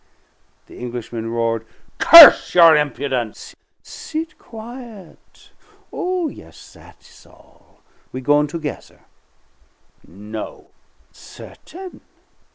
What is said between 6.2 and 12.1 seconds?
yes, that's all; we goin' together." "No!" "Certain.